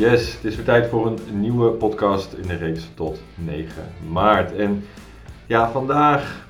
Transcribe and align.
Yes, 0.00 0.34
het 0.34 0.44
is 0.44 0.56
weer 0.56 0.64
tijd 0.64 0.86
voor 0.86 1.06
een 1.06 1.40
nieuwe 1.40 1.70
podcast 1.70 2.32
in 2.32 2.46
de 2.46 2.54
reeks 2.54 2.88
tot 2.94 3.22
9 3.34 3.82
maart. 4.08 4.56
En 4.56 4.84
ja, 5.46 5.70
vandaag 5.70 6.48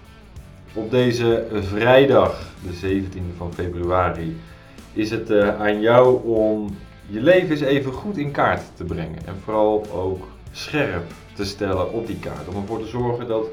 op 0.75 0.91
deze 0.91 1.47
vrijdag, 1.51 2.53
de 2.63 3.03
17e 3.03 3.37
van 3.37 3.55
februari, 3.55 4.37
is 4.93 5.11
het 5.11 5.31
uh, 5.31 5.61
aan 5.61 5.81
jou 5.81 6.25
om 6.25 6.77
je 7.07 7.21
leven 7.21 7.51
eens 7.51 7.61
even 7.61 7.93
goed 7.93 8.17
in 8.17 8.31
kaart 8.31 8.63
te 8.77 8.85
brengen. 8.85 9.27
En 9.27 9.35
vooral 9.45 9.87
ook 9.93 10.29
scherp 10.53 11.13
te 11.33 11.45
stellen 11.45 11.93
op 11.93 12.07
die 12.07 12.19
kaart. 12.19 12.49
Om 12.49 12.57
ervoor 12.57 12.81
te 12.81 12.89
zorgen 12.89 13.29
dat 13.29 13.47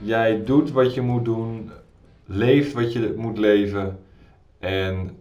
jij 0.00 0.44
doet 0.44 0.70
wat 0.70 0.94
je 0.94 1.00
moet 1.00 1.24
doen, 1.24 1.70
leeft 2.26 2.72
wat 2.72 2.92
je 2.92 3.14
moet 3.16 3.38
leven 3.38 3.98
en 4.58 5.16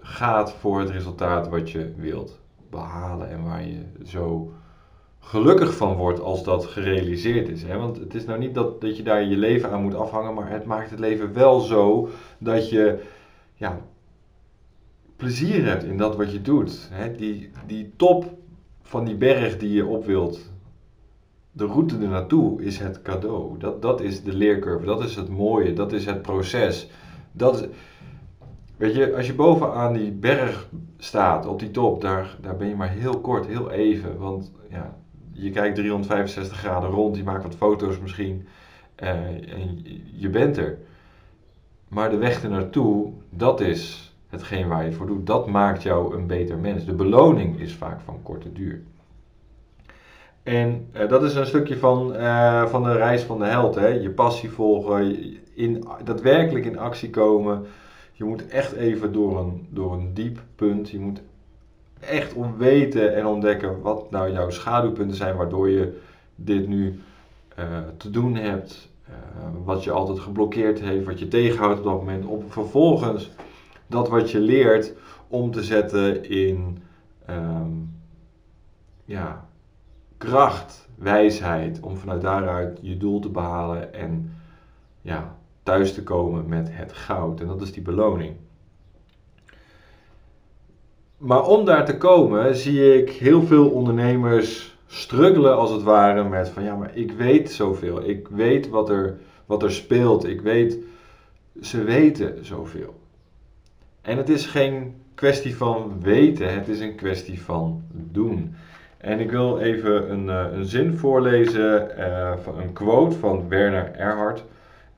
gaat 0.00 0.52
voor 0.52 0.80
het 0.80 0.90
resultaat 0.90 1.48
wat 1.48 1.70
je 1.70 1.92
wilt 1.96 2.38
behalen 2.70 3.30
en 3.30 3.44
waar 3.44 3.66
je 3.66 3.82
zo 4.04 4.52
gelukkig 5.18 5.76
van 5.76 5.96
wordt 5.96 6.20
als 6.20 6.44
dat 6.44 6.66
gerealiseerd 6.66 7.48
is. 7.48 7.62
Hè? 7.62 7.78
Want 7.78 7.96
het 7.96 8.14
is 8.14 8.24
nou 8.24 8.38
niet 8.38 8.54
dat, 8.54 8.80
dat 8.80 8.96
je 8.96 9.02
daar 9.02 9.24
je 9.24 9.36
leven 9.36 9.70
aan 9.70 9.82
moet 9.82 9.94
afhangen, 9.94 10.34
maar 10.34 10.50
het 10.50 10.64
maakt 10.64 10.90
het 10.90 10.98
leven 10.98 11.32
wel 11.32 11.60
zo 11.60 12.08
dat 12.38 12.70
je 12.70 13.02
ja, 13.54 13.80
plezier 15.16 15.64
hebt 15.64 15.84
in 15.84 15.96
dat 15.96 16.16
wat 16.16 16.32
je 16.32 16.40
doet. 16.40 16.88
Hè? 16.92 17.14
Die, 17.16 17.50
die 17.66 17.92
top 17.96 18.36
van 18.82 19.04
die 19.04 19.16
berg 19.16 19.58
die 19.58 19.72
je 19.72 19.86
op 19.86 20.06
wilt, 20.06 20.50
de 21.52 21.66
route 21.66 21.94
er 21.94 22.08
naartoe 22.08 22.62
is 22.62 22.78
het 22.78 23.02
cadeau. 23.02 23.58
Dat, 23.58 23.82
dat 23.82 24.00
is 24.00 24.22
de 24.22 24.32
leercurve, 24.32 24.84
dat 24.84 25.04
is 25.04 25.16
het 25.16 25.28
mooie, 25.28 25.72
dat 25.72 25.92
is 25.92 26.06
het 26.06 26.22
proces. 26.22 26.90
Dat 27.32 27.68
Weet 28.78 28.94
je, 28.94 29.16
als 29.16 29.26
je 29.26 29.34
bovenaan 29.34 29.92
die 29.92 30.12
berg 30.12 30.68
staat, 30.98 31.46
op 31.46 31.58
die 31.58 31.70
top, 31.70 32.00
daar, 32.00 32.36
daar 32.40 32.56
ben 32.56 32.68
je 32.68 32.74
maar 32.74 32.90
heel 32.90 33.20
kort, 33.20 33.46
heel 33.46 33.70
even. 33.70 34.18
Want 34.18 34.52
ja, 34.70 34.96
je 35.32 35.50
kijkt 35.50 35.74
365 35.74 36.58
graden 36.58 36.90
rond, 36.90 37.16
je 37.16 37.22
maakt 37.22 37.42
wat 37.42 37.54
foto's 37.54 37.98
misschien 37.98 38.46
uh, 39.02 39.10
en 39.54 39.84
je 40.14 40.28
bent 40.28 40.56
er. 40.56 40.78
Maar 41.88 42.10
de 42.10 42.16
weg 42.16 42.42
er 42.42 42.50
naartoe, 42.50 43.12
dat 43.30 43.60
is 43.60 44.12
hetgeen 44.28 44.68
waar 44.68 44.84
je 44.84 44.92
voor 44.92 45.06
doet. 45.06 45.26
Dat 45.26 45.46
maakt 45.46 45.82
jou 45.82 46.16
een 46.16 46.26
beter 46.26 46.58
mens. 46.58 46.84
De 46.84 46.94
beloning 46.94 47.60
is 47.60 47.74
vaak 47.74 48.00
van 48.00 48.22
korte 48.22 48.52
duur. 48.52 48.82
En 50.42 50.88
uh, 50.96 51.08
dat 51.08 51.22
is 51.22 51.34
een 51.34 51.46
stukje 51.46 51.78
van, 51.78 52.16
uh, 52.16 52.66
van 52.66 52.82
de 52.82 52.92
reis 52.92 53.22
van 53.22 53.38
de 53.38 53.44
held. 53.44 53.74
Hè? 53.74 53.88
Je 53.88 54.10
passie 54.10 54.50
volgen, 54.50 55.16
in, 55.54 55.84
daadwerkelijk 56.04 56.64
in 56.64 56.78
actie 56.78 57.10
komen 57.10 57.66
je 58.18 58.24
moet 58.24 58.48
echt 58.48 58.72
even 58.72 59.12
door 59.12 59.38
een, 59.38 59.66
door 59.70 59.92
een 59.92 60.14
diep 60.14 60.42
punt. 60.54 60.90
Je 60.90 60.98
moet 60.98 61.20
echt 62.00 62.34
weten 62.56 63.14
en 63.14 63.26
ontdekken 63.26 63.80
wat 63.80 64.10
nou 64.10 64.32
jouw 64.32 64.50
schaduwpunten 64.50 65.16
zijn, 65.16 65.36
waardoor 65.36 65.68
je 65.68 66.00
dit 66.34 66.68
nu 66.68 67.00
uh, 67.58 67.64
te 67.96 68.10
doen 68.10 68.34
hebt. 68.34 68.88
Uh, 69.08 69.14
wat 69.64 69.84
je 69.84 69.90
altijd 69.90 70.18
geblokkeerd 70.18 70.80
heeft, 70.80 71.06
wat 71.06 71.18
je 71.18 71.28
tegenhoudt 71.28 71.78
op 71.78 71.84
dat 71.84 71.94
moment. 71.94 72.24
Om 72.26 72.44
vervolgens 72.48 73.30
dat 73.86 74.08
wat 74.08 74.30
je 74.30 74.40
leert 74.40 74.92
om 75.28 75.50
te 75.50 75.62
zetten 75.62 76.30
in 76.30 76.82
um, 77.30 77.90
ja, 79.04 79.48
kracht, 80.16 80.88
wijsheid. 80.94 81.80
Om 81.80 81.96
vanuit 81.96 82.20
daaruit 82.20 82.78
je 82.82 82.96
doel 82.96 83.20
te 83.20 83.28
behalen 83.28 83.94
en 83.94 84.32
ja, 85.00 85.37
thuis 85.68 85.92
te 85.92 86.02
komen 86.02 86.48
met 86.48 86.68
het 86.70 86.92
goud. 86.92 87.40
En 87.40 87.46
dat 87.46 87.60
is 87.60 87.72
die 87.72 87.82
beloning. 87.82 88.36
Maar 91.18 91.46
om 91.46 91.64
daar 91.64 91.84
te 91.84 91.96
komen 91.96 92.56
zie 92.56 93.02
ik 93.02 93.10
heel 93.10 93.42
veel 93.42 93.70
ondernemers 93.70 94.76
struggelen 94.86 95.56
als 95.56 95.70
het 95.70 95.82
ware 95.82 96.24
met 96.24 96.48
van 96.48 96.62
ja, 96.62 96.74
maar 96.74 96.96
ik 96.96 97.12
weet 97.12 97.52
zoveel. 97.52 98.08
Ik 98.08 98.28
weet 98.28 98.68
wat 98.68 98.88
er, 98.88 99.18
wat 99.46 99.62
er 99.62 99.72
speelt. 99.72 100.24
Ik 100.24 100.40
weet, 100.40 100.78
ze 101.60 101.84
weten 101.84 102.44
zoveel. 102.44 102.94
En 104.02 104.16
het 104.16 104.28
is 104.28 104.46
geen 104.46 104.94
kwestie 105.14 105.56
van 105.56 106.00
weten, 106.00 106.54
het 106.54 106.68
is 106.68 106.80
een 106.80 106.94
kwestie 106.94 107.42
van 107.42 107.82
doen. 107.92 108.54
En 108.98 109.20
ik 109.20 109.30
wil 109.30 109.58
even 109.58 110.10
een, 110.10 110.28
eh, 110.28 110.58
een 110.58 110.64
zin 110.64 110.96
voorlezen, 110.96 111.90
uh, 111.98 112.32
een 112.58 112.72
quote 112.72 113.16
van 113.16 113.48
Werner 113.48 113.92
Erhard. 113.92 114.44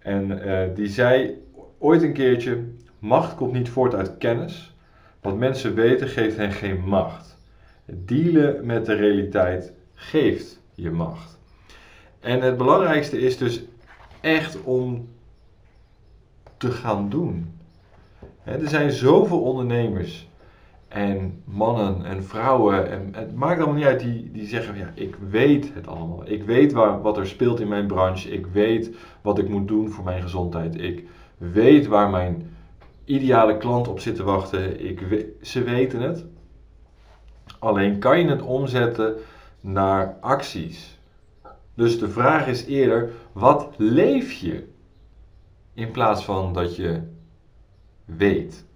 En 0.00 0.30
uh, 0.30 0.62
die 0.74 0.88
zei 0.88 1.42
ooit 1.78 2.02
een 2.02 2.12
keertje: 2.12 2.64
Macht 2.98 3.34
komt 3.34 3.52
niet 3.52 3.68
voort 3.68 3.94
uit 3.94 4.18
kennis. 4.18 4.74
Wat 5.20 5.36
mensen 5.36 5.74
weten 5.74 6.08
geeft 6.08 6.36
hen 6.36 6.52
geen 6.52 6.80
macht. 6.84 7.38
Dealen 7.84 8.66
met 8.66 8.86
de 8.86 8.94
realiteit 8.94 9.72
geeft 9.94 10.60
je 10.74 10.90
macht. 10.90 11.38
En 12.20 12.40
het 12.40 12.56
belangrijkste 12.56 13.18
is 13.18 13.36
dus 13.36 13.62
echt 14.20 14.62
om 14.62 15.08
te 16.56 16.70
gaan 16.70 17.08
doen. 17.08 17.58
er 18.44 18.68
zijn 18.68 18.90
zoveel 18.90 19.42
ondernemers 19.42 20.29
en 20.90 21.42
mannen 21.44 22.04
en 22.04 22.24
vrouwen. 22.24 22.90
En 22.90 23.08
het 23.14 23.34
maakt 23.34 23.56
allemaal 23.56 23.76
niet 23.76 23.84
uit 23.84 24.00
die, 24.00 24.30
die 24.32 24.46
zeggen: 24.46 24.76
ja, 24.76 24.90
ik 24.94 25.16
weet 25.30 25.74
het 25.74 25.86
allemaal. 25.86 26.22
Ik 26.28 26.42
weet 26.42 26.72
waar, 26.72 27.02
wat 27.02 27.18
er 27.18 27.26
speelt 27.26 27.60
in 27.60 27.68
mijn 27.68 27.86
branche. 27.86 28.30
Ik 28.30 28.46
weet 28.46 28.96
wat 29.22 29.38
ik 29.38 29.48
moet 29.48 29.68
doen 29.68 29.90
voor 29.90 30.04
mijn 30.04 30.22
gezondheid. 30.22 30.80
Ik 30.80 31.04
weet 31.36 31.86
waar 31.86 32.10
mijn 32.10 32.50
ideale 33.04 33.56
klant 33.56 33.88
op 33.88 34.00
zit 34.00 34.16
te 34.16 34.22
wachten. 34.22 34.84
Ik 34.84 35.26
ze 35.42 35.62
weten 35.62 36.00
het. 36.00 36.24
Alleen 37.58 37.98
kan 37.98 38.20
je 38.20 38.28
het 38.28 38.42
omzetten 38.42 39.14
naar 39.60 40.16
acties. 40.20 40.98
Dus 41.74 41.98
de 41.98 42.08
vraag 42.08 42.46
is 42.46 42.64
eerder: 42.64 43.10
wat 43.32 43.68
leef 43.76 44.32
je? 44.32 44.68
In 45.74 45.90
plaats 45.90 46.24
van 46.24 46.52
dat 46.52 46.76
je 46.76 47.00
weet. 48.04 48.68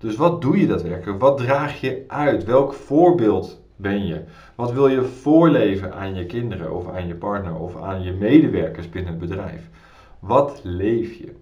Dus 0.00 0.16
wat 0.16 0.40
doe 0.40 0.60
je 0.60 0.66
daadwerkelijk? 0.66 1.20
Wat 1.20 1.38
draag 1.38 1.80
je 1.80 2.04
uit? 2.06 2.44
Welk 2.44 2.72
voorbeeld 2.72 3.60
ben 3.76 4.06
je? 4.06 4.22
Wat 4.54 4.72
wil 4.72 4.88
je 4.88 5.02
voorleven 5.02 5.94
aan 5.94 6.14
je 6.14 6.26
kinderen 6.26 6.76
of 6.76 6.88
aan 6.88 7.06
je 7.06 7.14
partner 7.14 7.54
of 7.54 7.82
aan 7.82 8.02
je 8.02 8.12
medewerkers 8.12 8.88
binnen 8.88 9.10
het 9.10 9.20
bedrijf? 9.20 9.68
Wat 10.18 10.60
leef 10.62 11.14
je? 11.14 11.32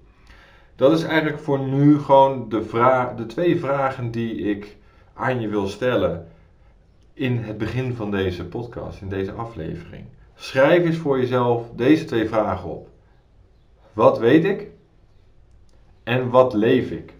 Dat 0.76 0.92
is 0.92 1.02
eigenlijk 1.02 1.38
voor 1.38 1.58
nu 1.58 1.98
gewoon 1.98 2.48
de, 2.48 2.62
vraag, 2.62 3.14
de 3.14 3.26
twee 3.26 3.58
vragen 3.60 4.10
die 4.10 4.34
ik 4.34 4.76
aan 5.14 5.40
je 5.40 5.48
wil 5.48 5.66
stellen 5.66 6.28
in 7.14 7.38
het 7.38 7.58
begin 7.58 7.94
van 7.94 8.10
deze 8.10 8.46
podcast, 8.46 9.00
in 9.00 9.08
deze 9.08 9.32
aflevering. 9.32 10.04
Schrijf 10.34 10.84
eens 10.84 10.96
voor 10.96 11.18
jezelf 11.18 11.70
deze 11.74 12.04
twee 12.04 12.28
vragen 12.28 12.70
op. 12.70 12.88
Wat 13.92 14.18
weet 14.18 14.44
ik? 14.44 14.66
En 16.02 16.30
wat 16.30 16.54
leef 16.54 16.90
ik? 16.90 17.16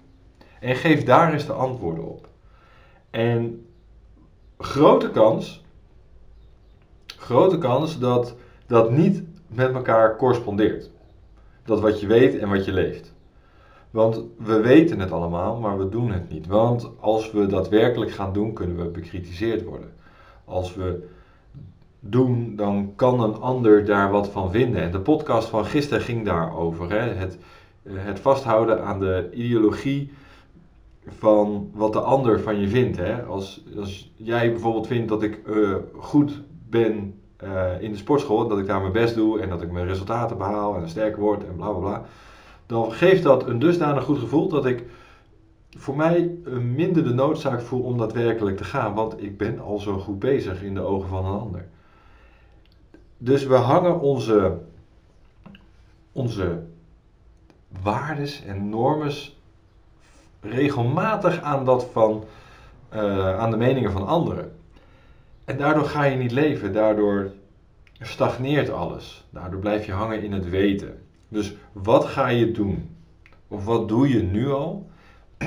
En 0.61 0.77
geef 0.77 1.05
daar 1.05 1.33
eens 1.33 1.47
de 1.47 1.53
antwoorden 1.53 2.05
op. 2.05 2.29
En 3.11 3.67
grote 4.59 5.11
kans, 5.11 5.65
grote 7.07 7.59
kans 7.59 7.99
dat 7.99 8.35
dat 8.67 8.91
niet 8.91 9.23
met 9.47 9.73
elkaar 9.73 10.17
correspondeert. 10.17 10.91
Dat 11.65 11.81
wat 11.81 12.01
je 12.01 12.07
weet 12.07 12.39
en 12.39 12.49
wat 12.49 12.65
je 12.65 12.73
leeft. 12.73 13.15
Want 13.91 14.23
we 14.37 14.61
weten 14.61 15.01
het 15.01 15.13
allemaal, 15.13 15.57
maar 15.57 15.79
we 15.79 15.89
doen 15.89 16.13
het 16.13 16.29
niet. 16.29 16.47
Want 16.47 16.91
als 17.01 17.31
we 17.31 17.47
daadwerkelijk 17.47 18.11
gaan 18.11 18.33
doen, 18.33 18.53
kunnen 18.53 18.77
we 18.77 18.85
bekritiseerd 18.85 19.65
worden. 19.65 19.93
Als 20.45 20.75
we 20.75 21.09
doen, 22.01 22.57
dan 22.57 22.93
kan 22.97 23.21
een 23.21 23.35
ander 23.35 23.85
daar 23.85 24.11
wat 24.11 24.29
van 24.29 24.51
vinden. 24.51 24.83
En 24.83 24.91
de 24.91 25.01
podcast 25.01 25.49
van 25.49 25.65
gisteren 25.65 26.03
ging 26.03 26.25
daarover. 26.25 26.91
Hè? 26.91 26.99
Het, 26.99 27.39
het 27.89 28.21
vasthouden 28.21 28.85
aan 28.85 28.99
de 29.01 29.29
ideologie 29.33 30.13
van 31.13 31.71
wat 31.75 31.93
de 31.93 32.01
ander 32.01 32.41
van 32.41 32.61
je 32.61 32.69
vindt. 32.69 32.97
Hè? 32.97 33.23
Als, 33.23 33.65
als 33.77 34.13
jij 34.17 34.51
bijvoorbeeld 34.51 34.87
vindt 34.87 35.09
dat 35.09 35.23
ik 35.23 35.41
uh, 35.47 35.77
goed 35.97 36.43
ben 36.71 37.21
uh, 37.45 37.81
in 37.81 37.91
de 37.91 37.97
sportschool, 37.97 38.49
dat 38.49 38.59
ik 38.59 38.67
daar 38.67 38.81
mijn 38.81 38.93
best 38.93 39.15
doe 39.15 39.41
en 39.41 39.49
dat 39.49 39.63
ik 39.63 39.71
mijn 39.71 39.87
resultaten 39.87 40.39
behaal 40.39 40.77
en 40.77 40.89
sterker 40.89 41.21
word 41.21 41.47
en 41.47 41.57
bla 41.57 41.71
bla 41.71 41.79
bla, 41.79 42.05
dan 42.67 42.93
geeft 42.93 43.23
dat 43.23 43.47
een 43.47 43.59
dusdanig 43.59 44.05
goed 44.05 44.19
gevoel 44.19 44.49
dat 44.49 44.67
ik 44.67 44.85
voor 45.71 45.97
mij 45.97 46.31
minder 46.75 47.05
de 47.05 47.15
noodzaak 47.15 47.61
voel 47.61 47.83
om 47.83 47.99
daadwerkelijk 47.99 48.57
te 48.57 48.65
gaan, 48.65 48.95
want 48.95 49.23
ik 49.23 49.39
ben 49.39 49.61
al 49.61 49.79
zo 49.79 49.99
goed 49.99 50.19
bezig 50.19 50.63
in 50.63 50.75
de 50.75 50.81
ogen 50.81 51.09
van 51.09 51.27
een 51.27 51.41
ander. 51.41 51.69
Dus 53.19 53.47
we 53.47 53.55
hangen 53.55 54.01
onze, 54.01 54.59
onze 56.13 56.63
waardes 57.83 58.45
en 58.45 58.69
normes 58.69 59.38
regelmatig 60.41 61.41
aan, 61.43 61.65
dat 61.65 61.89
van, 61.93 62.25
uh, 62.95 63.39
aan 63.39 63.51
de 63.51 63.57
meningen 63.57 63.93
van 63.93 64.07
anderen. 64.07 64.53
En 65.45 65.59
daardoor 65.59 65.85
ga 65.85 66.05
je 66.05 66.17
niet 66.17 66.33
leven, 66.33 66.73
daardoor 66.73 67.31
stagneert 68.01 68.71
alles. 68.71 69.27
Daardoor 69.31 69.61
blijf 69.61 69.87
je 69.87 69.93
hangen 69.93 70.23
in 70.23 70.33
het 70.33 70.49
weten. 70.49 71.03
Dus 71.29 71.55
wat 71.73 72.05
ga 72.05 72.29
je 72.29 72.51
doen? 72.51 72.97
Of 73.49 73.65
wat 73.65 73.89
doe 73.89 74.09
je 74.09 74.23
nu 74.23 74.51
al? 74.51 74.91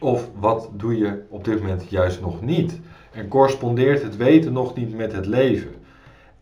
Of 0.00 0.30
wat 0.34 0.70
doe 0.72 0.96
je 0.98 1.22
op 1.28 1.44
dit 1.44 1.60
moment 1.60 1.90
juist 1.90 2.20
nog 2.20 2.42
niet? 2.42 2.80
En 3.12 3.28
correspondeert 3.28 4.02
het 4.02 4.16
weten 4.16 4.52
nog 4.52 4.74
niet 4.74 4.94
met 4.94 5.12
het 5.12 5.26
leven? 5.26 5.74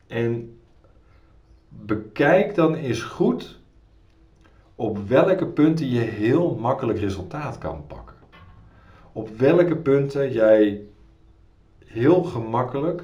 En 0.07 0.59
bekijk 1.69 2.55
dan 2.55 2.75
eens 2.75 3.03
goed 3.03 3.59
op 4.75 5.09
welke 5.09 5.47
punten 5.47 5.91
je 5.91 6.01
heel 6.01 6.55
makkelijk 6.55 6.99
resultaat 6.99 7.59
kan 7.59 7.87
pakken. 7.87 8.17
Op 9.13 9.29
welke 9.29 9.77
punten 9.77 10.33
jij 10.33 10.83
heel 11.85 12.23
gemakkelijk 12.23 13.03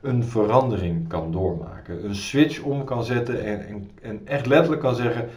een 0.00 0.24
verandering 0.24 1.08
kan 1.08 1.32
doormaken. 1.32 2.04
Een 2.04 2.14
switch 2.14 2.62
om 2.62 2.84
kan 2.84 3.04
zetten 3.04 3.44
en, 3.44 3.90
en, 4.02 4.26
echt 4.26 4.46
letterlijk 4.46 4.82
kan 4.82 4.94
zeggen: 4.94 5.28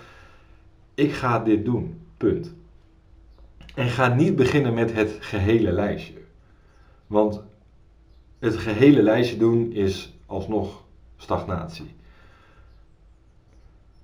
Ik 0.93 1.11
ga 1.11 1.39
dit 1.39 1.65
doen. 1.65 2.01
Punt. 2.17 2.53
En 3.75 3.89
ga 3.89 4.13
niet 4.13 4.35
beginnen 4.35 4.73
met 4.73 4.93
het 4.93 5.17
gehele 5.19 5.71
lijstje. 5.71 6.13
Want 7.07 7.41
het 8.39 8.55
gehele 8.55 9.01
lijstje 9.01 9.37
doen 9.37 9.71
is 9.71 10.17
alsnog 10.25 10.83
stagnatie. 11.17 11.95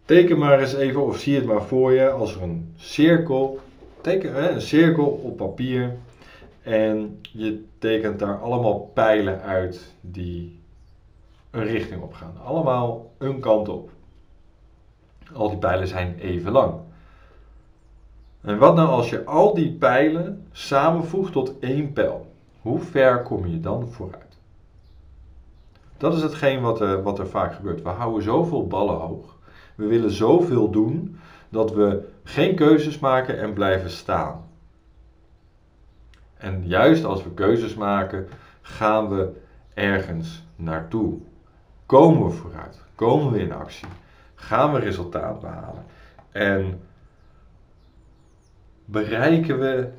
Teken 0.09 0.37
maar 0.37 0.59
eens 0.59 0.73
even, 0.73 1.05
of 1.05 1.17
zie 1.17 1.35
het 1.35 1.45
maar 1.45 1.61
voor 1.61 1.91
je, 1.91 2.09
als 2.09 2.35
een 2.35 2.73
cirkel, 2.75 3.59
teken 4.01 4.33
hè, 4.33 4.49
een 4.49 4.61
cirkel 4.61 5.05
op 5.05 5.37
papier 5.37 5.97
en 6.61 7.19
je 7.21 7.65
tekent 7.77 8.19
daar 8.19 8.39
allemaal 8.39 8.91
pijlen 8.93 9.41
uit 9.41 9.95
die 10.01 10.59
een 11.51 11.63
richting 11.63 12.01
op 12.01 12.13
gaan. 12.13 12.37
Allemaal 12.43 13.11
een 13.17 13.39
kant 13.39 13.69
op. 13.69 13.89
Al 15.33 15.49
die 15.49 15.57
pijlen 15.57 15.87
zijn 15.87 16.15
even 16.19 16.51
lang. 16.51 16.73
En 18.41 18.57
wat 18.57 18.75
nou 18.75 18.89
als 18.89 19.09
je 19.09 19.25
al 19.25 19.53
die 19.53 19.71
pijlen 19.71 20.47
samenvoegt 20.51 21.31
tot 21.31 21.59
één 21.59 21.93
pijl? 21.93 22.31
Hoe 22.61 22.79
ver 22.79 23.21
kom 23.21 23.47
je 23.47 23.59
dan 23.59 23.87
vooruit? 23.87 24.37
Dat 25.97 26.13
is 26.13 26.21
hetgeen 26.21 26.61
wat 26.61 26.81
er, 26.81 27.03
wat 27.03 27.19
er 27.19 27.27
vaak 27.27 27.53
gebeurt. 27.53 27.81
We 27.81 27.89
houden 27.89 28.23
zoveel 28.23 28.67
ballen 28.67 28.95
hoog. 28.95 29.37
We 29.79 29.85
willen 29.85 30.11
zoveel 30.11 30.69
doen 30.69 31.19
dat 31.49 31.73
we 31.73 32.09
geen 32.23 32.55
keuzes 32.55 32.99
maken 32.99 33.39
en 33.39 33.53
blijven 33.53 33.89
staan. 33.89 34.49
En 36.37 36.67
juist 36.67 37.03
als 37.03 37.23
we 37.23 37.33
keuzes 37.33 37.75
maken, 37.75 38.27
gaan 38.61 39.09
we 39.09 39.31
ergens 39.73 40.43
naartoe. 40.55 41.17
Komen 41.85 42.25
we 42.25 42.31
vooruit? 42.31 42.81
Komen 42.95 43.31
we 43.31 43.39
in 43.39 43.51
actie? 43.51 43.87
Gaan 44.35 44.73
we 44.73 44.79
resultaat 44.79 45.39
behalen? 45.41 45.85
En 46.31 46.81
bereiken 48.85 49.59
we 49.59 49.89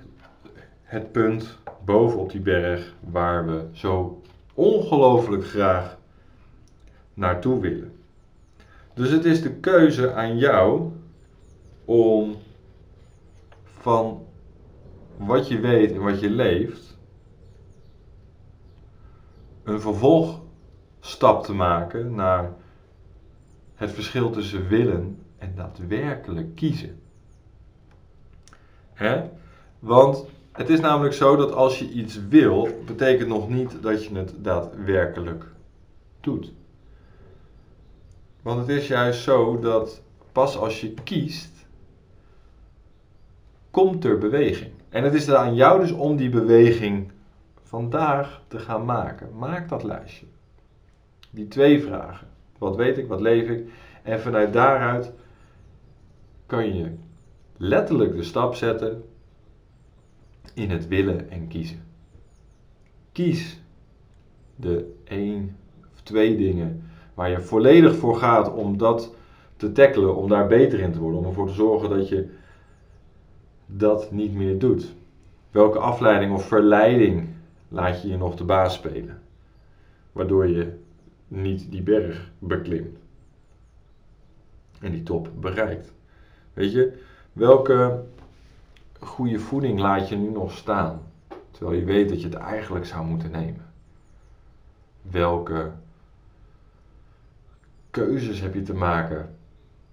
het 0.83 1.13
punt 1.13 1.59
bovenop 1.85 2.31
die 2.31 2.41
berg 2.41 2.95
waar 3.01 3.47
we 3.47 3.69
zo 3.73 4.23
ongelooflijk 4.55 5.45
graag 5.45 5.99
naartoe 7.15 7.61
willen. 7.61 8.00
Dus 8.95 9.11
het 9.11 9.25
is 9.25 9.43
de 9.43 9.53
keuze 9.53 10.13
aan 10.13 10.39
jou 10.39 10.91
om 11.85 12.37
van 13.65 14.27
wat 15.17 15.49
je 15.49 15.61
weet 15.61 15.93
en 15.93 16.03
wat 16.03 16.21
je 16.21 16.31
leeft 16.31 16.99
een 19.63 19.81
vervolgstap 19.81 21.45
te 21.45 21.53
maken 21.53 22.15
naar 22.15 22.53
het 23.75 23.91
verschil 23.91 24.31
tussen 24.31 24.69
willen 24.69 25.19
en 25.39 25.53
daadwerkelijk 25.57 26.55
kiezen. 26.55 27.01
Hè? 28.93 29.23
Want 29.79 30.25
het 30.53 30.69
is 30.69 30.81
namelijk 30.81 31.15
zo 31.15 31.37
dat 31.37 31.53
als 31.53 31.79
je 31.79 31.91
iets 31.91 32.29
wil, 32.29 32.69
betekent 32.87 33.29
nog 33.29 33.49
niet 33.49 33.83
dat 33.83 34.05
je 34.05 34.15
het 34.15 34.35
daadwerkelijk 34.39 35.45
doet. 36.21 36.53
Want 38.43 38.61
het 38.61 38.69
is 38.69 38.87
juist 38.87 39.23
zo 39.23 39.59
dat 39.59 40.03
pas 40.33 40.57
als 40.57 40.81
je 40.81 40.95
kiest, 41.05 41.67
komt 43.71 44.05
er 44.05 44.19
beweging. 44.19 44.73
En 44.89 45.05
het 45.05 45.15
is 45.15 45.31
aan 45.31 45.55
jou 45.55 45.81
dus 45.81 45.93
om 45.93 46.17
die 46.17 46.31
beweging 46.31 47.11
vandaag 47.63 48.43
te 48.49 48.59
gaan 48.59 48.85
maken. 48.85 49.39
Maak 49.39 49.69
dat 49.69 49.83
lijstje. 49.83 50.27
Die 51.31 51.49
twee 51.49 51.83
vragen. 51.83 52.29
Wat 52.59 52.77
weet 52.77 52.99
ik, 52.99 53.09
wat 53.09 53.21
leef 53.21 53.49
ik? 53.49 53.73
En 54.03 54.21
vanuit 54.21 54.53
daaruit 54.53 55.13
kan 56.47 56.75
je 56.75 56.95
letterlijk 57.57 58.17
de 58.17 58.23
stap 58.23 58.55
zetten 58.55 59.05
in 60.55 60.71
het 60.71 60.89
willen 60.89 61.31
en 61.31 61.49
kiezen. 61.49 61.83
Kies 63.13 63.61
de 64.57 64.95
één 65.05 65.57
of 65.93 66.01
twee 66.03 66.37
dingen 66.37 66.90
waar 67.21 67.31
je 67.31 67.41
volledig 67.41 67.97
voor 67.97 68.17
gaat 68.17 68.53
om 68.53 68.79
dat 68.79 69.15
te 69.57 69.73
tackelen, 69.73 70.17
om 70.17 70.29
daar 70.29 70.47
beter 70.47 70.81
in 70.81 70.93
te 70.93 70.99
worden, 70.99 71.21
om 71.21 71.27
ervoor 71.27 71.47
te 71.47 71.53
zorgen 71.53 71.91
dat 71.91 72.09
je 72.09 72.29
dat 73.67 74.11
niet 74.11 74.35
meer 74.35 74.59
doet. 74.59 74.95
Welke 75.51 75.79
afleiding 75.79 76.33
of 76.33 76.47
verleiding 76.47 77.29
laat 77.69 78.03
je 78.03 78.09
je 78.09 78.17
nog 78.17 78.35
de 78.35 78.45
baas 78.45 78.75
spelen, 78.75 79.23
waardoor 80.13 80.49
je 80.49 80.79
niet 81.29 81.71
die 81.71 81.83
berg 81.83 82.31
beklimt 82.39 82.99
en 84.81 84.93
die 84.93 85.03
top 85.03 85.29
bereikt. 85.41 85.93
Weet 86.53 86.73
je, 86.73 87.03
welke 87.33 88.03
goede 89.01 89.39
voeding 89.39 89.79
laat 89.81 90.09
je 90.09 90.17
nu 90.17 90.31
nog 90.31 90.53
staan, 90.53 91.01
terwijl 91.51 91.79
je 91.79 91.85
weet 91.85 92.09
dat 92.09 92.21
je 92.21 92.29
het 92.29 92.37
eigenlijk 92.37 92.87
zou 92.87 93.07
moeten 93.07 93.31
nemen? 93.31 93.73
Welke 95.03 95.71
keuzes 97.91 98.41
heb 98.41 98.55
je 98.55 98.63
te 98.63 98.75
maken 98.75 99.37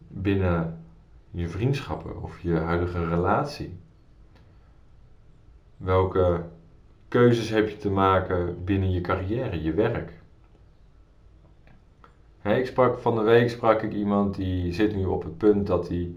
binnen 0.07 0.83
je 1.31 1.49
vriendschappen 1.49 2.23
of 2.23 2.39
je 2.39 2.53
huidige 2.53 3.07
relatie? 3.07 3.79
Welke 5.77 6.43
keuzes 7.07 7.49
heb 7.49 7.69
je 7.69 7.77
te 7.77 7.89
maken 7.89 8.63
binnen 8.63 8.91
je 8.91 9.01
carrière, 9.01 9.61
je 9.61 9.73
werk? 9.73 10.11
ik 12.55 12.65
sprak, 12.65 12.99
van 12.99 13.15
de 13.15 13.21
week 13.21 13.49
sprak 13.49 13.81
ik 13.81 13.93
iemand 13.93 14.35
die 14.35 14.73
zit 14.73 14.95
nu 14.95 15.05
op 15.05 15.23
het 15.23 15.37
punt 15.37 15.67
dat 15.67 15.87
hij 15.87 16.11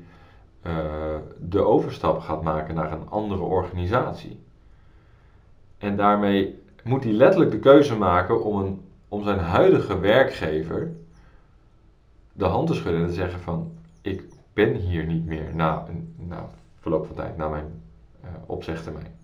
uh, 0.67 1.17
de 1.39 1.63
overstap 1.63 2.19
gaat 2.21 2.43
maken 2.43 2.75
naar 2.75 2.93
een 2.93 3.09
andere 3.09 3.43
organisatie. 3.43 4.41
En 5.79 5.97
daarmee 5.97 6.59
moet 6.85 7.05
hij 7.05 7.13
letterlijk 7.13 7.51
de 7.51 7.59
keuze 7.59 7.97
maken 7.97 8.45
om, 8.45 8.61
een, 8.61 8.81
om 9.09 9.25
zijn 9.25 9.39
huidige 9.39 9.99
werkgever 9.99 10.93
de 12.41 12.47
hand 12.47 12.67
te 12.67 12.75
schudden 12.75 13.03
en 13.03 13.09
te 13.09 13.15
zeggen 13.15 13.41
van 13.41 13.73
ik 14.01 14.25
ben 14.53 14.75
hier 14.75 15.07
niet 15.07 15.27
meer 15.27 15.55
na, 15.55 15.87
na 16.17 16.51
verloop 16.79 17.07
van 17.07 17.17
tijd, 17.17 17.37
na 17.37 17.49
mijn 17.49 17.83
uh, 18.25 18.29
opzegtermijn. 18.47 19.19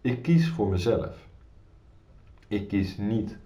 Ik 0.00 0.22
kies 0.22 0.48
voor 0.48 0.68
mezelf. 0.68 1.16
Ik 2.48 2.68
kies 2.68 2.96
niet 2.96 3.36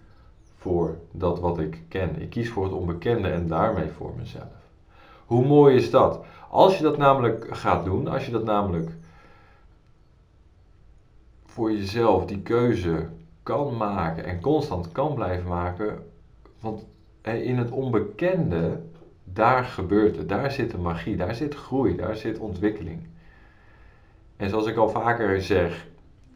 voor 0.56 0.98
dat 1.10 1.40
wat 1.40 1.58
ik 1.58 1.82
ken. 1.88 2.20
Ik 2.20 2.30
kies 2.30 2.50
voor 2.50 2.64
het 2.64 2.72
onbekende 2.72 3.28
en 3.28 3.48
daarmee 3.48 3.88
voor 3.88 4.14
mezelf. 4.18 4.70
Hoe 5.26 5.46
mooi 5.46 5.76
is 5.76 5.90
dat? 5.90 6.24
Als 6.50 6.76
je 6.76 6.82
dat 6.82 6.96
namelijk 6.96 7.56
gaat 7.56 7.84
doen, 7.84 8.08
als 8.08 8.26
je 8.26 8.32
dat 8.32 8.44
namelijk 8.44 8.90
voor 11.44 11.72
jezelf 11.72 12.24
die 12.24 12.40
keuze 12.40 13.08
kan 13.42 13.76
maken 13.76 14.24
en 14.24 14.40
constant 14.40 14.92
kan 14.92 15.14
blijven 15.14 15.48
maken, 15.48 16.14
want 16.66 16.86
in 17.22 17.58
het 17.58 17.70
onbekende, 17.70 18.80
daar 19.24 19.64
gebeurt 19.64 20.16
het, 20.16 20.28
daar 20.28 20.50
zit 20.50 20.70
de 20.70 20.78
magie, 20.78 21.16
daar 21.16 21.34
zit 21.34 21.54
groei, 21.54 21.96
daar 21.96 22.16
zit 22.16 22.38
ontwikkeling. 22.38 23.00
En 24.36 24.48
zoals 24.48 24.66
ik 24.66 24.76
al 24.76 24.88
vaker 24.88 25.42
zeg, 25.42 25.86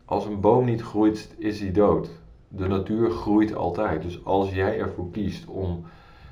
als 0.05 0.25
een 0.25 0.41
boom 0.41 0.65
niet 0.65 0.83
groeit, 0.83 1.35
is 1.39 1.61
hij 1.61 1.73
dood. 1.73 2.11
De 2.49 2.67
natuur 2.67 3.11
groeit 3.11 3.55
altijd. 3.55 4.03
Dus 4.03 4.25
als 4.25 4.53
jij 4.55 4.79
ervoor 4.79 5.11
kiest 5.11 5.47
om 5.47 5.85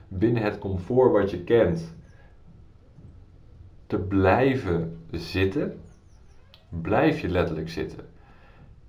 binnen 0.08 0.42
het 0.42 0.58
comfort 0.58 1.12
wat 1.12 1.30
je 1.30 1.44
kent 1.44 1.94
te 3.86 3.98
blijven 3.98 5.00
zitten, 5.10 5.80
blijf 6.68 7.20
je 7.20 7.28
letterlijk 7.28 7.68
zitten. 7.68 8.08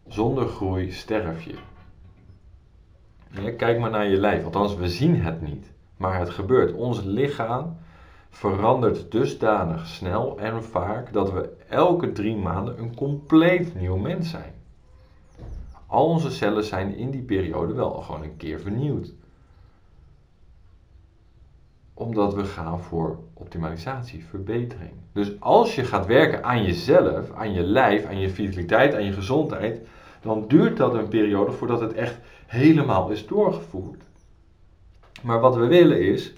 Zonder 0.08 0.48
groei 0.48 0.92
sterf 0.92 1.44
je. 1.44 1.69
Kijk 3.58 3.80
maar 3.80 3.90
naar 3.90 4.08
je 4.08 4.18
lijf, 4.18 4.44
althans 4.44 4.76
we 4.76 4.90
zien 4.90 5.22
het 5.22 5.42
niet, 5.42 5.72
maar 5.98 6.20
het 6.20 6.30
gebeurt. 6.30 6.74
Ons 6.74 7.02
lichaam 7.04 7.78
verandert 8.30 9.12
dusdanig 9.12 9.88
snel 9.88 10.40
en 10.40 10.64
vaak 10.64 11.14
dat 11.14 11.32
we 11.32 11.50
elke 11.70 12.12
drie 12.12 12.36
maanden 12.36 12.80
een 12.80 12.96
compleet 12.96 13.76
nieuw 13.76 13.98
mens 13.98 14.30
zijn. 14.30 14.54
Al 15.88 16.08
onze 16.08 16.32
cellen 16.32 16.64
zijn 16.64 16.96
in 16.96 17.10
die 17.12 17.22
periode 17.22 17.74
wel 17.74 17.92
gewoon 17.92 18.24
een 18.24 18.38
keer 18.38 18.60
vernieuwd. 18.60 19.14
Omdat 21.94 22.34
we 22.34 22.46
gaan 22.46 22.80
voor 22.80 23.20
optimalisatie, 23.34 24.26
verbetering. 24.26 24.92
Dus 25.12 25.40
als 25.40 25.76
je 25.76 25.84
gaat 25.84 26.06
werken 26.06 26.44
aan 26.44 26.64
jezelf, 26.64 27.32
aan 27.32 27.54
je 27.54 27.64
lijf, 27.64 28.06
aan 28.06 28.20
je 28.20 28.30
vitaliteit, 28.30 28.96
aan 28.96 29.06
je 29.06 29.14
gezondheid, 29.14 29.82
dan 30.22 30.48
duurt 30.48 30.78
dat 30.78 30.94
een 30.94 31.08
periode 31.08 31.52
voordat 31.52 31.82
het 31.82 31.94
echt 31.94 32.18
helemaal 32.46 33.10
is 33.10 33.28
doorgevoerd. 33.28 34.04
Maar 35.22 35.40
wat 35.40 35.56
we 35.56 35.66
willen 35.66 36.02
is 36.02 36.34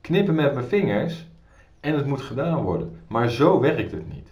knippen 0.00 0.34
met 0.34 0.54
mijn 0.54 0.66
vingers 0.66 1.26
en 1.80 1.94
het 1.94 2.06
moet 2.06 2.20
gedaan 2.20 2.62
worden. 2.62 3.00
Maar 3.08 3.30
zo 3.30 3.60
werkt 3.60 3.92
het 3.92 4.08
niet. 4.14 4.28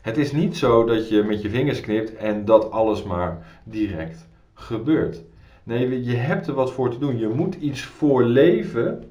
Het 0.00 0.16
is 0.16 0.32
niet 0.32 0.56
zo 0.56 0.84
dat 0.84 1.08
je 1.08 1.22
met 1.22 1.42
je 1.42 1.50
vingers 1.50 1.80
knipt 1.80 2.16
en 2.16 2.44
dat 2.44 2.70
alles 2.70 3.02
maar 3.02 3.60
direct 3.64 4.28
gebeurt. 4.54 5.22
Nee, 5.62 6.04
je 6.04 6.16
hebt 6.16 6.46
er 6.46 6.54
wat 6.54 6.72
voor 6.72 6.90
te 6.90 6.98
doen. 6.98 7.18
Je 7.18 7.28
moet 7.28 7.54
iets 7.54 7.82
voor 7.82 8.24
leven 8.24 9.10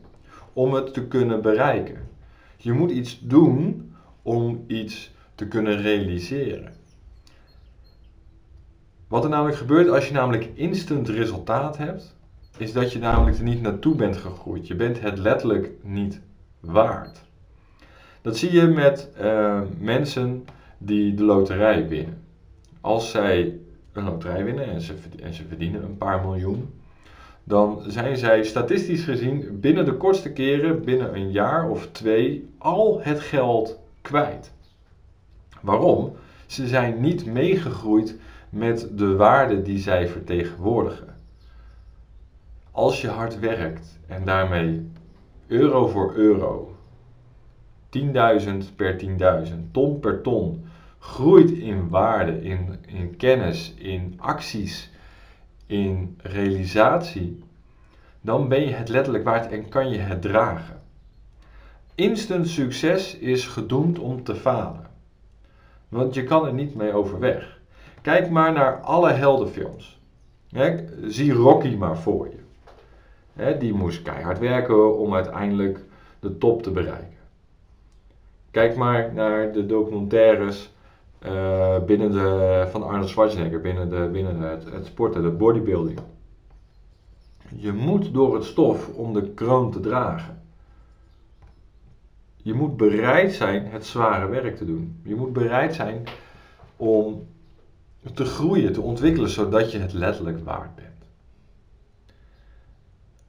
om 0.53 0.73
het 0.73 0.93
te 0.93 1.07
kunnen 1.07 1.41
bereiken. 1.41 2.09
Je 2.57 2.71
moet 2.73 2.91
iets 2.91 3.19
doen 3.19 3.91
om 4.21 4.63
iets 4.67 5.11
te 5.35 5.47
kunnen 5.47 5.81
realiseren. 5.81 6.73
Wat 9.07 9.23
er 9.23 9.29
namelijk 9.29 9.57
gebeurt 9.57 9.89
als 9.89 10.07
je 10.07 10.13
namelijk 10.13 10.49
instant 10.53 11.09
resultaat 11.09 11.77
hebt, 11.77 12.15
is 12.57 12.73
dat 12.73 12.91
je 12.91 12.99
namelijk 12.99 13.37
er 13.37 13.43
niet 13.43 13.61
naartoe 13.61 13.95
bent 13.95 14.17
gegroeid. 14.17 14.67
Je 14.67 14.75
bent 14.75 15.01
het 15.01 15.17
letterlijk 15.17 15.71
niet 15.81 16.21
waard. 16.59 17.21
Dat 18.21 18.37
zie 18.37 18.51
je 18.51 18.67
met 18.67 19.09
uh, 19.21 19.61
mensen 19.79 20.45
die 20.77 21.13
de 21.13 21.23
loterij 21.23 21.87
winnen. 21.87 22.21
Als 22.81 23.11
zij 23.11 23.57
een 23.93 24.03
loterij 24.03 24.43
winnen 24.43 24.65
en 24.65 24.81
ze, 24.81 24.93
en 25.23 25.33
ze 25.33 25.43
verdienen 25.47 25.83
een 25.83 25.97
paar 25.97 26.21
miljoen, 26.21 26.73
dan 27.43 27.83
zijn 27.87 28.17
zij 28.17 28.43
statistisch 28.43 29.03
gezien 29.03 29.59
binnen 29.59 29.85
de 29.85 29.93
kortste 29.93 30.31
keren, 30.31 30.83
binnen 30.83 31.15
een 31.15 31.31
jaar 31.31 31.69
of 31.69 31.87
twee, 31.91 32.49
al 32.57 32.99
het 33.01 33.19
geld 33.19 33.79
kwijt. 34.01 34.51
Waarom? 35.61 36.15
Ze 36.45 36.67
zijn 36.67 37.01
niet 37.01 37.25
meegegroeid 37.25 38.15
met 38.49 38.89
de 38.97 39.15
waarde 39.15 39.61
die 39.61 39.79
zij 39.79 40.07
vertegenwoordigen. 40.07 41.15
Als 42.71 43.01
je 43.01 43.07
hard 43.07 43.39
werkt 43.39 43.99
en 44.07 44.25
daarmee 44.25 44.89
euro 45.47 45.87
voor 45.87 46.13
euro, 46.13 46.75
10.000 47.89 48.75
per 48.75 48.99
10.000, 49.47 49.53
ton 49.71 49.99
per 49.99 50.21
ton, 50.21 50.65
groeit 50.99 51.51
in 51.51 51.89
waarde, 51.89 52.41
in, 52.41 52.75
in 52.87 53.15
kennis, 53.17 53.73
in 53.77 54.13
acties, 54.17 54.91
in 55.65 56.17
realisatie, 56.21 57.43
dan 58.21 58.47
ben 58.47 58.61
je 58.61 58.73
het 58.73 58.89
letterlijk 58.89 59.23
waard 59.23 59.51
en 59.51 59.69
kan 59.69 59.89
je 59.89 59.97
het 59.97 60.21
dragen. 60.21 60.81
Instant 61.95 62.47
succes 62.47 63.17
is 63.17 63.47
gedoemd 63.47 63.99
om 63.99 64.23
te 64.23 64.35
falen. 64.35 64.87
Want 65.89 66.13
je 66.13 66.23
kan 66.23 66.45
er 66.45 66.53
niet 66.53 66.75
mee 66.75 66.93
overweg. 66.93 67.56
Kijk 68.07 68.29
maar 68.29 68.53
naar 68.53 68.79
alle 68.79 69.11
heldenfilms. 69.11 69.99
zie 71.07 71.33
Rocky 71.33 71.75
maar 71.75 71.97
voor 71.97 72.29
je. 72.29 73.59
die 73.59 73.73
moest 73.73 74.01
keihard 74.01 74.39
werken 74.39 74.97
om 74.97 75.13
uiteindelijk 75.13 75.79
de 76.19 76.37
top 76.37 76.63
te 76.63 76.71
bereiken. 76.71 77.17
Kijk 78.51 78.75
maar 78.75 79.13
naar 79.13 79.51
de 79.51 79.65
documentaires 79.65 80.73
uh, 81.25 81.83
binnen 81.83 82.11
de, 82.11 82.67
van 82.71 82.83
Arnold 82.83 83.09
Schwarzenegger, 83.09 83.61
binnen, 83.61 83.89
de, 83.89 84.09
binnen 84.11 84.41
het, 84.41 84.71
het 84.71 84.85
sporten, 84.85 85.21
de 85.21 85.29
bodybuilding. 85.29 85.99
Je 87.55 87.71
moet 87.71 88.13
door 88.13 88.35
het 88.35 88.43
stof 88.43 88.89
om 88.93 89.13
de 89.13 89.33
kroon 89.33 89.71
te 89.71 89.79
dragen. 89.79 90.41
Je 92.35 92.53
moet 92.53 92.77
bereid 92.77 93.33
zijn 93.33 93.65
het 93.65 93.85
zware 93.85 94.27
werk 94.27 94.57
te 94.57 94.65
doen. 94.65 94.99
Je 95.03 95.15
moet 95.15 95.33
bereid 95.33 95.75
zijn 95.75 96.03
om 96.75 97.27
te 98.13 98.25
groeien, 98.25 98.73
te 98.73 98.81
ontwikkelen, 98.81 99.29
zodat 99.29 99.71
je 99.71 99.79
het 99.79 99.93
letterlijk 99.93 100.43
waard 100.43 100.75
bent. 100.75 101.05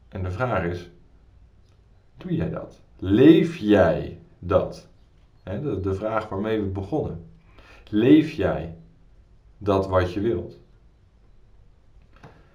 En 0.09 0.23
de 0.23 0.31
vraag 0.31 0.65
is, 0.65 0.91
doe 2.17 2.35
jij 2.35 2.51
dat? 2.51 2.81
Leef 2.99 3.57
jij 3.57 4.21
dat? 4.39 4.89
de, 5.45 5.81
de 5.81 5.95
vraag 5.95 6.29
waarmee 6.29 6.61
we 6.61 6.67
begonnen. 6.67 7.27
Leef 7.89 8.31
jij 8.31 8.77
dat 9.59 9.89
wat 9.89 10.13
je 10.13 10.21
wilt? 10.21 10.59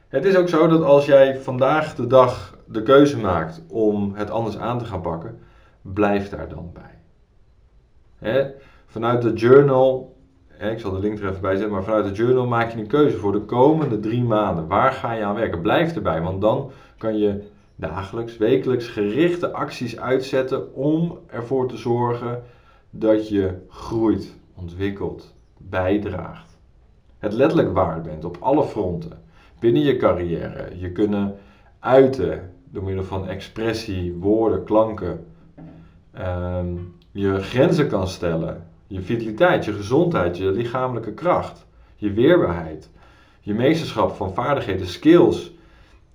Het 0.08 0.25
is 0.25 0.36
ook 0.36 0.50
zo 0.50 0.67
dat 0.67 0.84
als 0.84 1.05
jij 1.05 1.39
vandaag 1.39 1.96
de 1.96 2.08
dag 2.08 2.58
de 2.65 2.84
keuze 2.84 3.17
maakt 3.17 3.62
om 3.67 4.15
het 4.15 4.29
anders 4.29 4.58
aan 4.58 4.79
te 4.79 4.86
gaan 4.86 5.01
pakken, 5.01 5.39
blijf 5.82 6.29
daar 6.29 6.50
dan 6.50 6.74
bij. 6.74 7.00
vanuit 8.86 9.22
de 9.22 9.34
journal, 9.34 10.12
ik 10.60 10.79
zal 10.79 10.91
de 10.91 11.00
link 11.00 11.19
er 11.19 11.29
even 11.29 11.41
bij 11.41 11.55
zetten, 11.55 11.72
maar 11.72 11.83
vanuit 11.83 12.05
de 12.05 12.12
journal 12.12 12.48
maak 12.48 12.72
je 12.72 12.79
een 12.79 12.88
keuze 12.88 13.17
voor 13.17 13.31
de 13.31 13.41
komende 13.41 14.00
drie 14.00 14.24
maanden. 14.24 14.67
Waar 14.67 14.91
ga 14.91 15.13
je 15.13 15.24
aan 15.24 15.36
werken? 15.36 15.62
Blijf 15.62 15.95
erbij, 15.95 16.22
want 16.22 16.41
dan 16.41 16.72
kan 16.98 17.17
je 17.17 17.43
dagelijks, 17.75 18.38
wekelijks 18.38 18.88
gerichte 18.88 19.51
acties 19.51 20.00
uitzetten 20.00 20.74
om 20.75 21.19
ervoor 21.27 21.67
te 21.67 21.77
zorgen 21.77 22.43
dat 22.89 23.29
je 23.29 23.53
groeit, 23.69 24.36
ontwikkelt, 24.55 25.33
bijdraagt. 25.57 26.57
Het 27.19 27.33
letterlijk 27.33 27.74
waard 27.74 28.03
bent 28.03 28.25
op 28.25 28.38
alle 28.39 28.63
fronten. 28.63 29.22
Binnen 29.60 29.81
je 29.81 29.98
carrière. 29.98 30.79
Je 30.79 30.91
kunnen 30.91 31.36
uiten 31.79 32.51
door 32.69 32.83
middel 32.83 33.03
van 33.03 33.27
expressie, 33.27 34.13
woorden, 34.13 34.63
klanken. 34.63 35.25
Ehm, 36.12 36.67
je 37.12 37.41
grenzen 37.41 37.88
kan 37.88 38.07
stellen. 38.07 38.67
Je 38.93 39.01
vitaliteit, 39.01 39.65
je 39.65 39.73
gezondheid, 39.73 40.38
je 40.38 40.51
lichamelijke 40.51 41.13
kracht. 41.13 41.65
Je 41.95 42.12
weerbaarheid. 42.12 42.89
Je 43.39 43.53
meesterschap 43.53 44.15
van 44.15 44.33
vaardigheden, 44.33 44.88
skills. 44.88 45.53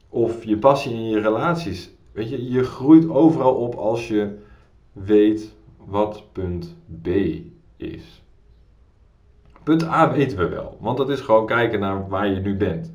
Of 0.08 0.44
je 0.44 0.58
passie 0.58 0.92
in 0.92 1.08
je 1.08 1.20
relaties. 1.20 1.90
Weet 2.12 2.28
je, 2.28 2.50
je 2.50 2.64
groeit 2.64 3.08
overal 3.08 3.54
op 3.54 3.74
als 3.74 4.08
je 4.08 4.38
weet 4.92 5.54
wat 5.76 6.24
punt 6.32 6.76
B 7.02 7.08
is. 7.76 8.22
Punt 9.62 9.84
A 9.84 10.12
weten 10.12 10.38
we 10.38 10.48
wel, 10.48 10.76
want 10.80 10.96
dat 10.96 11.08
is 11.10 11.20
gewoon 11.20 11.46
kijken 11.46 11.80
naar 11.80 12.08
waar 12.08 12.28
je 12.28 12.40
nu 12.40 12.56
bent. 12.56 12.92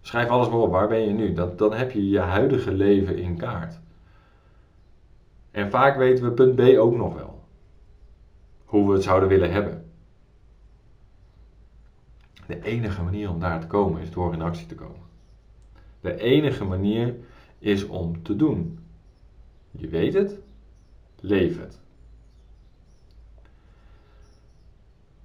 Schrijf 0.00 0.28
alles 0.28 0.48
maar 0.48 0.58
op, 0.58 0.70
waar 0.70 0.88
ben 0.88 1.00
je 1.00 1.12
nu? 1.12 1.32
Dat, 1.32 1.58
dan 1.58 1.72
heb 1.72 1.90
je 1.90 2.08
je 2.08 2.18
huidige 2.18 2.72
leven 2.72 3.18
in 3.18 3.36
kaart. 3.36 3.80
En 5.50 5.70
vaak 5.70 5.96
weten 5.96 6.24
we 6.24 6.30
punt 6.30 6.54
B 6.54 6.78
ook 6.78 6.96
nog 6.96 7.14
wel. 7.14 7.41
Hoe 8.72 8.88
we 8.88 8.92
het 8.92 9.02
zouden 9.02 9.28
willen 9.28 9.52
hebben. 9.52 9.90
De 12.46 12.62
enige 12.62 13.02
manier 13.02 13.30
om 13.30 13.40
daar 13.40 13.60
te 13.60 13.66
komen 13.66 14.00
is 14.00 14.10
door 14.10 14.32
in 14.32 14.42
actie 14.42 14.66
te 14.66 14.74
komen. 14.74 15.00
De 16.00 16.20
enige 16.20 16.64
manier 16.64 17.14
is 17.58 17.86
om 17.86 18.22
te 18.22 18.36
doen. 18.36 18.78
Je 19.70 19.88
weet 19.88 20.14
het, 20.14 20.38
leef 21.20 21.60
het. 21.60 21.80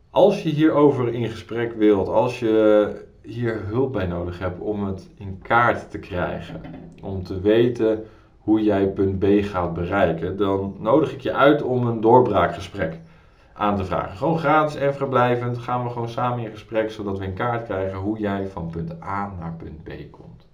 Als 0.09 0.43
je 0.43 0.49
hierover 0.49 1.13
in 1.13 1.29
gesprek 1.29 1.73
wilt, 1.73 2.07
als 2.07 2.39
je 2.39 3.05
hier 3.21 3.65
hulp 3.65 3.93
bij 3.93 4.05
nodig 4.05 4.39
hebt 4.39 4.59
om 4.59 4.83
het 4.83 5.09
in 5.17 5.39
kaart 5.41 5.91
te 5.91 5.99
krijgen, 5.99 6.61
om 7.01 7.23
te 7.23 7.41
weten 7.41 8.05
hoe 8.37 8.63
jij 8.63 8.87
punt 8.87 9.19
B 9.19 9.25
gaat 9.41 9.73
bereiken, 9.73 10.37
dan 10.37 10.75
nodig 10.79 11.13
ik 11.13 11.21
je 11.21 11.33
uit 11.33 11.61
om 11.61 11.87
een 11.87 12.01
doorbraakgesprek 12.01 12.99
aan 13.57 13.77
te 13.77 13.85
vragen. 13.85 14.17
Gewoon 14.17 14.39
gratis 14.39 14.75
en 14.75 14.95
verblijvend 14.95 15.57
gaan 15.57 15.83
we 15.83 15.89
gewoon 15.89 16.09
samen 16.09 16.43
in 16.43 16.51
gesprek, 16.51 16.91
zodat 16.91 17.17
we 17.17 17.25
in 17.25 17.33
kaart 17.33 17.65
krijgen 17.65 17.97
hoe 17.97 18.19
jij 18.19 18.47
van 18.47 18.69
punt 18.69 19.03
A 19.03 19.33
naar 19.39 19.55
punt 19.57 19.83
B 19.83 19.89
komt. 20.11 20.47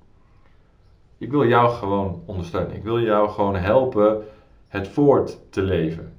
Ik 1.17 1.31
wil 1.31 1.47
jou 1.47 1.71
gewoon 1.71 2.21
ondersteunen. 2.25 2.75
Ik 2.75 2.83
wil 2.83 2.99
jou 2.99 3.29
gewoon 3.29 3.55
helpen 3.55 4.23
het 4.67 4.87
voort 4.87 5.39
te 5.49 5.61
leven. 5.61 6.13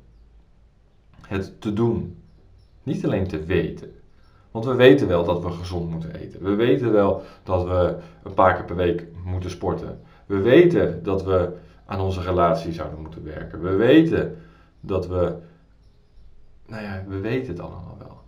Het 1.27 1.61
te 1.61 1.73
doen. 1.73 2.19
Niet 2.83 3.05
alleen 3.05 3.27
te 3.27 3.45
weten. 3.45 3.93
Want 4.51 4.67
we 4.67 4.75
weten 4.75 5.09
wel 5.09 5.25
dat 5.25 5.43
we 5.43 5.51
gezond 5.51 5.91
moeten 5.91 6.15
eten. 6.15 6.43
We 6.43 6.55
weten 6.55 6.93
wel 6.93 7.23
dat 7.43 7.65
we 7.65 7.97
een 8.23 8.35
paar 8.35 8.55
keer 8.55 8.65
per 8.65 8.77
week 8.77 9.07
moeten 9.25 9.51
sporten. 9.51 10.01
We 10.27 10.41
weten 10.41 11.03
dat 11.03 11.25
we 11.25 11.53
aan 11.87 12.01
onze 12.01 12.21
relatie 12.21 12.73
zouden 12.73 13.01
moeten 13.01 13.25
werken. 13.25 13.63
We 13.63 13.77
weten 13.77 14.37
dat 14.81 15.07
we. 15.07 15.35
Nou 16.67 16.83
ja, 16.83 17.05
we 17.09 17.19
weten 17.19 17.49
het 17.49 17.61
allemaal 17.61 17.97
wel. 17.99 18.19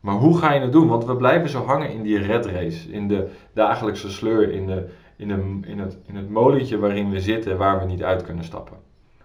Maar 0.00 0.14
hoe 0.14 0.38
ga 0.38 0.52
je 0.52 0.60
het 0.60 0.72
doen? 0.72 0.88
Want 0.88 1.04
we 1.04 1.16
blijven 1.16 1.48
zo 1.48 1.64
hangen 1.64 1.90
in 1.90 2.02
die 2.02 2.18
red 2.18 2.46
race. 2.46 2.92
In 2.92 3.08
de 3.08 3.30
dagelijkse 3.52 4.10
sleur. 4.10 4.50
In, 4.50 4.66
de, 4.66 4.88
in, 5.16 5.28
de, 5.28 5.58
in, 5.68 5.78
het, 5.78 5.98
in 6.06 6.16
het 6.16 6.30
molentje 6.30 6.78
waarin 6.78 7.10
we 7.10 7.20
zitten 7.20 7.56
waar 7.56 7.78
we 7.78 7.84
niet 7.84 8.02
uit 8.02 8.22
kunnen 8.22 8.44
stappen. 8.44 8.76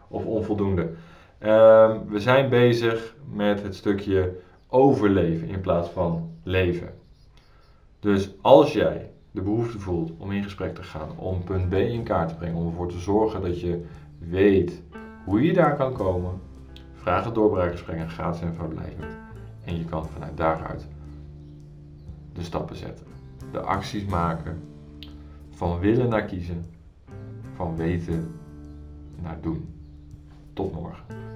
Of 0.07 0.25
onvoldoende. 0.25 0.81
Um, 0.81 2.07
we 2.07 2.19
zijn 2.19 2.49
bezig 2.49 3.15
met 3.33 3.63
het 3.63 3.75
stukje 3.75 4.35
overleven 4.67 5.47
in 5.47 5.61
plaats 5.61 5.89
van 5.89 6.29
leven. 6.43 6.93
Dus 7.99 8.31
als 8.41 8.73
jij 8.73 9.11
de 9.31 9.41
behoefte 9.41 9.79
voelt 9.79 10.11
om 10.17 10.31
in 10.31 10.43
gesprek 10.43 10.75
te 10.75 10.83
gaan, 10.83 11.09
om 11.15 11.43
punt 11.43 11.69
B 11.69 11.73
in 11.73 12.03
kaart 12.03 12.29
te 12.29 12.35
brengen, 12.35 12.57
om 12.57 12.67
ervoor 12.67 12.89
te 12.89 12.99
zorgen 12.99 13.41
dat 13.41 13.61
je 13.61 13.85
weet 14.17 14.81
hoe 15.25 15.41
je 15.41 15.53
daar 15.53 15.75
kan 15.75 15.93
komen, 15.93 16.41
vraag 17.01 17.25
het 17.25 17.36
doorbraakgesprek 17.36 18.12
gratis 18.12 18.41
en 18.41 18.53
vrijblijvend. 18.53 19.18
En 19.65 19.77
je 19.77 19.86
kan 19.86 20.06
vanuit 20.06 20.38
daaruit 20.38 20.88
de 22.34 22.44
stappen 22.44 22.75
zetten, 22.75 23.06
de 23.51 23.60
acties 23.60 24.06
maken, 24.06 24.62
van 25.50 25.79
willen 25.79 26.10
naar 26.10 26.25
kiezen, 26.25 26.65
van 27.56 27.75
weten 27.75 28.32
naar 29.22 29.41
doen. 29.41 29.74
Tot 30.53 30.74
morgen. 30.74 31.28